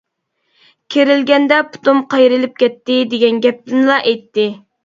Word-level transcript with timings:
كېرىلگەندە 0.95 1.59
پۇتۇم 1.75 2.01
قايرىلىپ 2.15 2.57
كەتتى، 2.65 2.99
دېگەن 3.15 3.41
گەپنىلا 3.47 4.01
ئېيتتى. 4.03 4.49